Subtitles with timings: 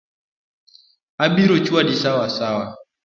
[1.25, 2.65] Abiro chwadi sawasawa.